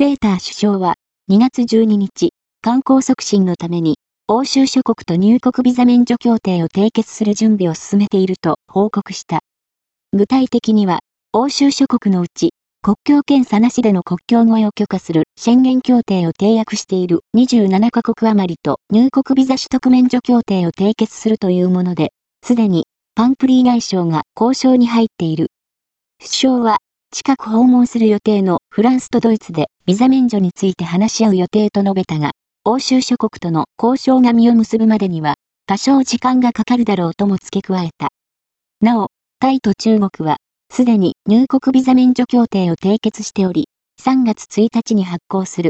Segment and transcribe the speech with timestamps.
[0.00, 0.94] セーター首相は
[1.30, 2.30] 2月12日、
[2.62, 9.40] 観光促進のために欧州諸国と入国ビザ免除協定を締結する準備を進めていると報告した。
[10.14, 11.00] 具体的には、
[11.34, 25.48] 欧州諸国のうち、国境検査なしでの国境越えを許可する宣言協定を締約している27カ国余りと入国ビザ取得免除協定を締結するというもので、すでにパンプリー外相が交渉に入っている。
[26.20, 26.78] 首相は
[27.12, 32.30] 近く訪問する予定のフランスとドイツでビザ免除について話し合う予定と述べたが、
[32.64, 35.34] 欧州諸国との交渉が実を結ぶまでには、
[35.66, 38.10] 多少時間がかかるだろうとも付け加えた。
[38.80, 39.08] なお、
[39.40, 40.36] タイと中国は、
[40.72, 43.68] すでに入国ビザ免除協定を締結しており、
[44.00, 45.68] 3月1日に発行する